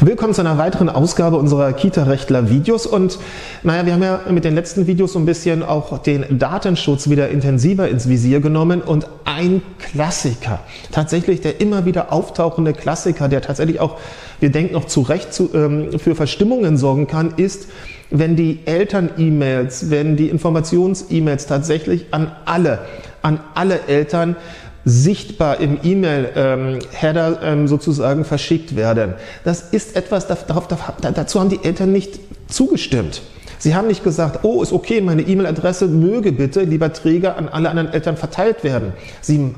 Willkommen 0.00 0.32
zu 0.32 0.42
einer 0.42 0.58
weiteren 0.58 0.88
Ausgabe 0.88 1.38
unserer 1.38 1.72
Kita-Rechtler-Videos. 1.72 2.86
Und 2.86 3.18
naja, 3.64 3.84
wir 3.84 3.94
haben 3.94 4.02
ja 4.04 4.20
mit 4.30 4.44
den 4.44 4.54
letzten 4.54 4.86
Videos 4.86 5.14
so 5.14 5.18
ein 5.18 5.26
bisschen 5.26 5.64
auch 5.64 5.98
den 5.98 6.38
Datenschutz 6.38 7.10
wieder 7.10 7.30
intensiver 7.30 7.88
ins 7.88 8.08
Visier 8.08 8.38
genommen. 8.38 8.80
Und 8.80 9.08
ein 9.24 9.60
Klassiker, 9.80 10.60
tatsächlich 10.92 11.40
der 11.40 11.60
immer 11.60 11.84
wieder 11.84 12.12
auftauchende 12.12 12.74
Klassiker, 12.74 13.28
der 13.28 13.42
tatsächlich 13.42 13.80
auch, 13.80 13.98
wir 14.38 14.50
denken 14.50 14.74
noch 14.74 14.84
zu 14.84 15.00
Recht 15.00 15.34
zu, 15.34 15.50
ähm, 15.52 15.98
für 15.98 16.14
Verstimmungen 16.14 16.76
sorgen 16.76 17.08
kann, 17.08 17.34
ist, 17.36 17.66
wenn 18.10 18.36
die 18.36 18.60
Eltern-E-Mails, 18.66 19.90
wenn 19.90 20.16
die 20.16 20.28
Informations-E-Mails 20.28 21.48
tatsächlich 21.48 22.06
an 22.12 22.30
alle, 22.44 22.78
an 23.22 23.40
alle 23.54 23.80
Eltern 23.88 24.36
sichtbar 24.88 25.60
im 25.60 25.78
E-Mail-Header 25.82 27.40
ähm, 27.42 27.68
sozusagen 27.68 28.24
verschickt 28.24 28.74
werden. 28.74 29.14
Das 29.44 29.60
ist 29.60 29.96
etwas, 29.96 30.26
darauf, 30.26 30.66
dazu 30.66 31.40
haben 31.40 31.50
die 31.50 31.62
Eltern 31.62 31.92
nicht 31.92 32.18
zugestimmt. 32.48 33.22
Sie 33.58 33.74
haben 33.74 33.88
nicht 33.88 34.04
gesagt, 34.04 34.44
oh, 34.44 34.62
ist 34.62 34.72
okay, 34.72 35.00
meine 35.00 35.22
E-Mail-Adresse 35.22 35.88
möge 35.88 36.30
bitte, 36.30 36.62
lieber 36.62 36.92
Träger, 36.92 37.36
an 37.36 37.48
alle 37.48 37.68
anderen 37.70 37.92
Eltern 37.92 38.16
verteilt 38.16 38.62
werden. 38.62 38.92
Sie 39.20 39.54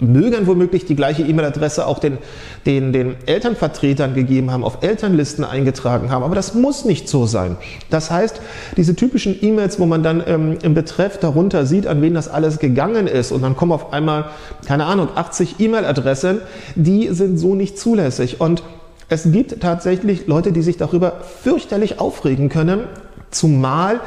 mögen 0.00 0.46
womöglich 0.46 0.84
die 0.84 0.94
gleiche 0.94 1.22
E-Mail-Adresse 1.22 1.86
auch 1.86 1.98
den, 1.98 2.18
den, 2.66 2.92
den 2.92 3.16
Elternvertretern 3.24 4.14
gegeben 4.14 4.50
haben, 4.50 4.62
auf 4.62 4.82
Elternlisten 4.82 5.44
eingetragen 5.44 6.10
haben, 6.10 6.22
aber 6.22 6.34
das 6.34 6.54
muss 6.54 6.84
nicht 6.84 7.08
so 7.08 7.24
sein. 7.24 7.56
Das 7.88 8.10
heißt, 8.10 8.40
diese 8.76 8.94
typischen 8.94 9.36
E-Mails, 9.40 9.80
wo 9.80 9.86
man 9.86 10.02
dann 10.02 10.22
ähm, 10.26 10.58
im 10.62 10.74
Betreff 10.74 11.18
darunter 11.18 11.64
sieht, 11.64 11.86
an 11.86 12.02
wen 12.02 12.14
das 12.14 12.28
alles 12.28 12.58
gegangen 12.58 13.06
ist 13.06 13.32
und 13.32 13.42
dann 13.42 13.56
kommen 13.56 13.72
auf 13.72 13.92
einmal, 13.92 14.26
keine 14.66 14.84
Ahnung, 14.84 15.08
80 15.14 15.56
E-Mail-Adressen, 15.58 16.40
die 16.74 17.08
sind 17.08 17.38
so 17.38 17.54
nicht 17.54 17.78
zulässig 17.78 18.40
und 18.40 18.62
es 19.08 19.32
gibt 19.32 19.60
tatsächlich 19.60 20.28
Leute, 20.28 20.52
die 20.52 20.62
sich 20.62 20.76
darüber 20.76 21.14
fürchterlich 21.42 21.98
aufregen 21.98 22.48
können, 22.48 22.84
Zumal 23.30 24.00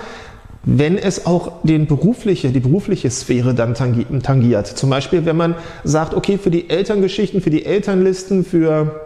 wenn 0.66 0.98
es 0.98 1.26
auch 1.26 1.62
den 1.64 1.88
berufliche, 1.88 2.50
die 2.52 2.62
berufliche 2.62 3.10
Sphäre 3.10 3.54
dann 3.54 3.74
tangiert. 3.76 4.68
Zum 4.68 4.90
Beispiel, 4.90 5.26
wenn 5.26 5.36
man 5.36 5.56
sagt, 5.84 6.14
okay, 6.14 6.38
für 6.38 6.52
die 6.52 6.70
Elterngeschichten, 6.70 7.42
für 7.42 7.50
die 7.50 7.66
Elternlisten, 7.66 8.46
für 8.46 9.02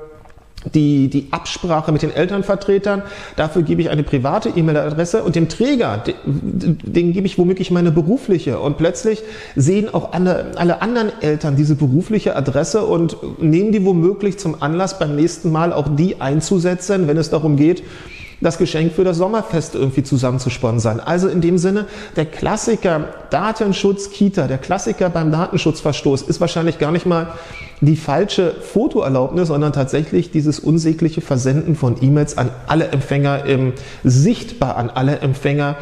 die, 0.74 1.08
die 1.08 1.28
Absprache 1.32 1.92
mit 1.92 2.02
den 2.02 2.12
Elternvertretern, 2.12 3.02
dafür 3.36 3.64
gebe 3.64 3.82
ich 3.82 3.90
eine 3.90 4.04
private 4.04 4.50
E-Mail-Adresse 4.50 5.24
und 5.24 5.36
dem 5.36 5.50
Träger, 5.50 6.04
den, 6.26 6.78
den, 6.84 7.14
gebe 7.14 7.26
ich 7.26 7.38
womöglich 7.38 7.72
meine 7.72 7.92
berufliche. 7.92 8.60
Und 8.60 8.78
plötzlich 8.78 9.24
sehen 9.56 9.92
auch 9.92 10.14
alle, 10.14 10.52
alle 10.58 10.82
anderen 10.82 11.12
Eltern 11.22 11.56
diese 11.56 11.76
berufliche 11.76 12.36
Adresse 12.36 12.86
und 12.86 13.18
nehmen 13.42 13.72
die 13.72 13.84
womöglich 13.86 14.38
zum 14.38 14.62
Anlass, 14.62 15.00
beim 15.00 15.16
nächsten 15.16 15.52
Mal 15.52 15.74
auch 15.74 15.88
die 15.96 16.22
einzusetzen, 16.22 17.08
wenn 17.08 17.18
es 17.18 17.30
darum 17.30 17.56
geht, 17.56 17.84
das 18.42 18.58
Geschenk 18.58 18.94
für 18.94 19.04
das 19.04 19.18
Sommerfest 19.18 19.76
irgendwie 19.76 20.04
zusammenzusponsern. 20.04 21.00
Also 21.00 21.28
in 21.28 21.42
dem 21.42 21.58
Sinne, 21.58 21.86
der 22.16 22.26
Klassiker 22.26 23.10
Datenschutz 23.30 24.12
Kita, 24.12 24.48
der 24.48 24.58
Klassiker 24.58 25.10
beim 25.10 25.32
Datenschutzverstoß 25.32 26.24
ist 26.24 26.40
wahrscheinlich 26.40 26.80
gar 26.80 26.92
nicht 26.92 27.06
mal 27.06 27.28
die 27.82 27.96
falsche 27.96 28.54
Fotoerlaubnis, 28.54 29.50
sondern 29.50 29.74
tatsächlich 29.74 30.32
dieses 30.32 30.60
unsägliche 30.60 31.22
Versenden 31.22 31.76
von 31.76 31.98
E-Mails 32.02 32.38
an 32.38 32.50
alle 32.68 32.88
Empfänger 32.90 33.46
im, 33.46 33.74
sichtbar 34.04 34.78
an 34.78 34.90
alle 34.90 35.20
Empfänger 35.20 35.76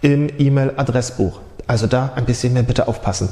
im 0.00 0.28
E-Mail-Adressbuch. 0.38 1.40
Also 1.66 1.86
da 1.86 2.12
ein 2.16 2.24
bisschen 2.24 2.52
mehr 2.52 2.62
bitte 2.62 2.88
aufpassen. 2.88 3.28